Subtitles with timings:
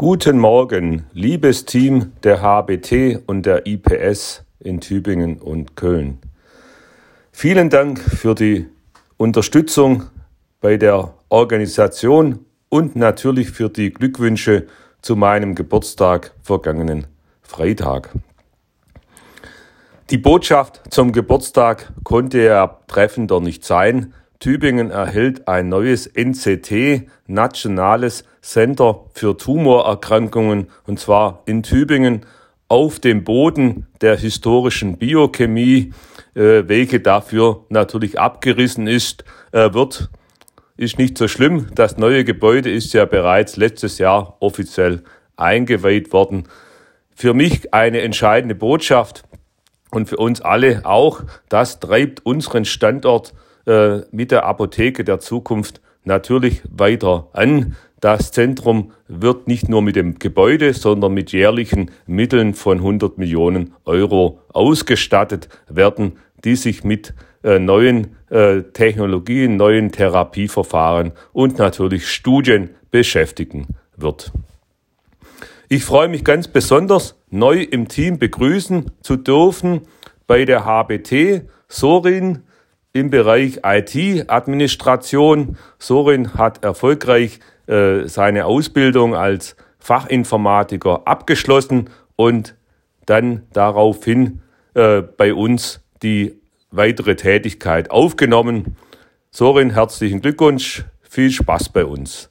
[0.00, 6.20] Guten Morgen, liebes Team der HBT und der IPS in Tübingen und Köln.
[7.32, 8.68] Vielen Dank für die
[9.16, 10.04] Unterstützung
[10.60, 14.68] bei der Organisation und natürlich für die Glückwünsche
[15.02, 17.08] zu meinem Geburtstag vergangenen
[17.42, 18.10] Freitag.
[20.10, 24.14] Die Botschaft zum Geburtstag konnte ja treffender nicht sein.
[24.40, 32.24] Tübingen erhält ein neues NCT, Nationales Center für Tumorerkrankungen, und zwar in Tübingen
[32.68, 35.92] auf dem Boden der historischen Biochemie,
[36.34, 40.08] äh, welche dafür natürlich abgerissen ist, äh, wird.
[40.76, 41.66] Ist nicht so schlimm.
[41.74, 45.02] Das neue Gebäude ist ja bereits letztes Jahr offiziell
[45.36, 46.44] eingeweiht worden.
[47.12, 49.24] Für mich eine entscheidende Botschaft
[49.90, 51.22] und für uns alle auch.
[51.48, 53.34] Das treibt unseren Standort
[53.68, 57.76] äh, mit der Apotheke der Zukunft natürlich weiter an.
[58.00, 63.74] Das Zentrum wird nicht nur mit dem Gebäude, sondern mit jährlichen Mitteln von 100 Millionen
[63.84, 72.70] Euro ausgestattet werden, die sich mit äh, neuen äh, Technologien, neuen Therapieverfahren und natürlich Studien
[72.90, 73.66] beschäftigen
[73.96, 74.32] wird.
[75.68, 79.82] Ich freue mich ganz besonders, neu im Team begrüßen zu dürfen
[80.26, 82.44] bei der HBT Sorin
[82.98, 85.56] im Bereich IT-Administration.
[85.78, 92.56] Sorin hat erfolgreich äh, seine Ausbildung als Fachinformatiker abgeschlossen und
[93.06, 94.40] dann daraufhin
[94.74, 98.76] äh, bei uns die weitere Tätigkeit aufgenommen.
[99.30, 102.30] Sorin, herzlichen Glückwunsch, viel Spaß bei uns.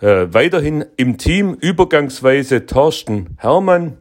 [0.00, 3.98] Äh, weiterhin im Team übergangsweise Thorsten Hermann.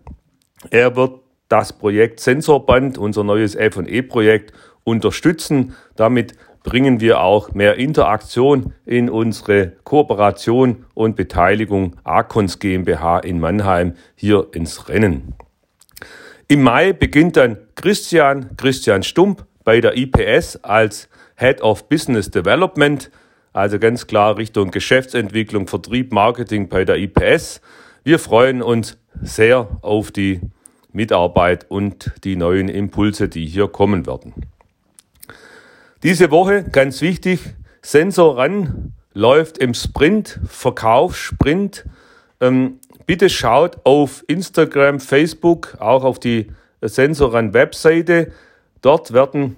[0.70, 5.76] Er wird das Projekt Sensorband, unser neues F&E-Projekt, unterstützen.
[5.96, 13.96] Damit bringen wir auch mehr Interaktion in unsere Kooperation und Beteiligung Akons GmbH in Mannheim
[14.16, 15.36] hier ins Rennen.
[16.48, 23.10] Im Mai beginnt dann Christian, Christian Stump bei der IPS als Head of Business Development,
[23.54, 27.62] also ganz klar Richtung Geschäftsentwicklung, Vertrieb, Marketing bei der IPS.
[28.04, 30.42] Wir freuen uns sehr auf die
[30.92, 34.34] Mitarbeit und die neuen Impulse, die hier kommen werden.
[36.04, 37.40] Diese Woche, ganz wichtig,
[37.82, 41.86] Sensor ran läuft im Sprint, Verkaufssprint.
[42.42, 48.34] Ähm, bitte schaut auf Instagram, Facebook, auch auf die Sensoran Webseite.
[48.82, 49.56] Dort werden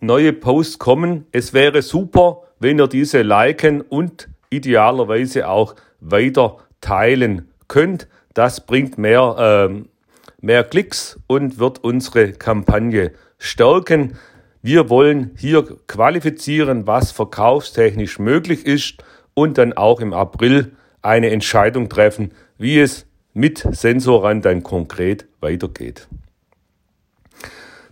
[0.00, 1.26] neue Posts kommen.
[1.30, 8.08] Es wäre super, wenn ihr diese liken und idealerweise auch weiter teilen könnt.
[8.32, 9.90] Das bringt mehr, ähm,
[10.40, 14.16] mehr Klicks und wird unsere Kampagne stärken.
[14.62, 21.88] Wir wollen hier qualifizieren, was verkaufstechnisch möglich ist und dann auch im April eine Entscheidung
[21.88, 26.08] treffen, wie es mit Sensoran dann konkret weitergeht.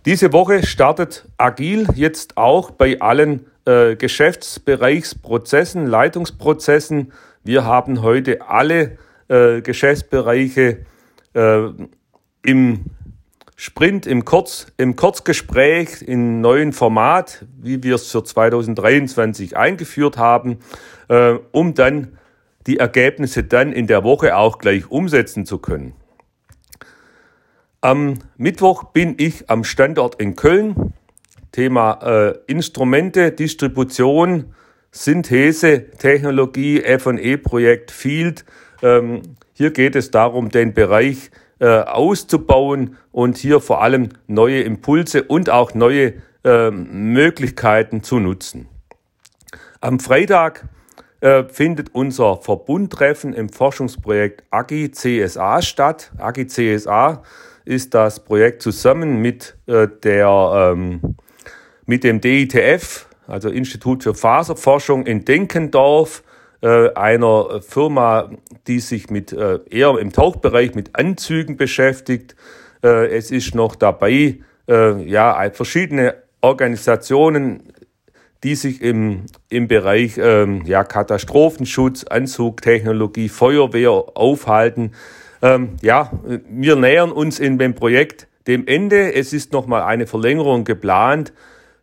[0.05, 7.11] Diese Woche startet Agil jetzt auch bei allen äh, Geschäftsbereichsprozessen, Leitungsprozessen.
[7.43, 8.97] Wir haben heute alle
[9.27, 10.85] äh, Geschäftsbereiche
[11.33, 11.61] äh,
[12.43, 12.85] im
[13.61, 20.59] Sprint im, Kurz, im Kurzgespräch in neuen Format, wie wir es für 2023 eingeführt haben,
[21.09, 22.17] äh, um dann
[22.67, 25.91] die Ergebnisse dann in der Woche auch gleich umsetzen zu können.
[27.81, 30.93] Am Mittwoch bin ich am Standort in Köln.
[31.51, 34.55] Thema äh, Instrumente, Distribution,
[34.91, 38.45] Synthese, Technologie, F&E-Projekt, Field.
[38.81, 39.21] Ähm,
[39.51, 45.49] hier geht es darum, den Bereich äh, auszubauen und hier vor allem neue Impulse und
[45.49, 48.67] auch neue äh, Möglichkeiten zu nutzen.
[49.81, 50.67] Am Freitag
[51.21, 56.11] äh, findet unser Verbundtreffen im Forschungsprojekt AGI CSA statt.
[56.17, 57.23] AGI CSA
[57.65, 61.15] ist das Projekt zusammen mit, äh, der, ähm,
[61.85, 66.23] mit dem DITF, also Institut für Faserforschung in Denkendorf,
[66.61, 68.29] äh, einer Firma,
[68.67, 72.35] die sich mit äh, eher im Tauchbereich mit Anzügen beschäftigt.
[72.83, 74.39] Äh, es ist noch dabei,
[74.71, 77.73] ja, verschiedene Organisationen,
[78.43, 84.91] die sich im, im Bereich ähm, ja, Katastrophenschutz, Anzugtechnologie, Feuerwehr aufhalten.
[85.41, 86.11] Ähm, ja,
[86.47, 89.15] wir nähern uns in dem Projekt dem Ende.
[89.15, 91.33] Es ist nochmal eine Verlängerung geplant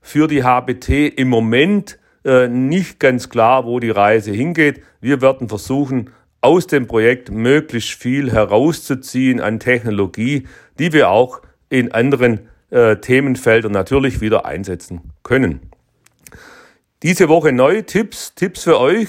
[0.01, 4.83] für die HBT im Moment äh, nicht ganz klar, wo die Reise hingeht.
[5.01, 10.47] Wir werden versuchen, aus dem Projekt möglichst viel herauszuziehen an Technologie,
[10.79, 15.71] die wir auch in anderen äh, Themenfeldern natürlich wieder einsetzen können.
[17.03, 19.09] Diese Woche neue Tipps, Tipps für euch.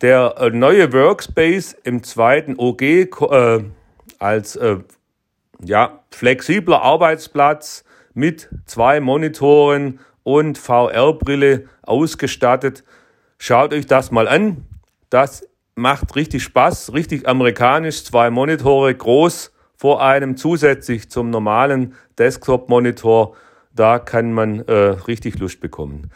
[0.00, 3.64] Der äh, neue Workspace im zweiten OG äh,
[4.18, 4.78] als äh,
[5.64, 12.82] ja, flexibler Arbeitsplatz mit zwei Monitoren und VR-Brille ausgestattet.
[13.38, 14.66] Schaut euch das mal an.
[15.10, 18.04] Das macht richtig Spaß, richtig amerikanisch.
[18.04, 23.36] Zwei Monitore groß vor einem zusätzlich zum normalen Desktop-Monitor.
[23.74, 26.10] Da kann man äh, richtig Lust bekommen.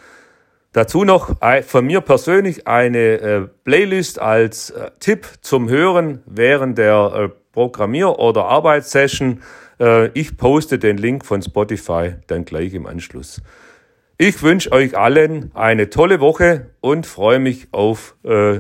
[0.72, 7.12] Dazu noch von mir persönlich eine äh, Playlist als äh, Tipp zum Hören während der
[7.14, 9.42] äh, Programmier- oder Arbeitssession.
[9.80, 13.42] Äh, ich poste den Link von Spotify dann gleich im Anschluss.
[14.20, 18.58] Ich wünsche euch allen eine tolle Woche und freue mich auf, äh,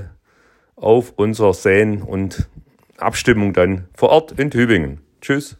[0.76, 2.48] auf unser Sehen und
[2.96, 5.00] Abstimmung dann vor Ort in Tübingen.
[5.20, 5.56] Tschüss.